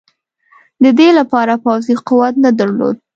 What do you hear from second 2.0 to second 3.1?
قوت نه درلود.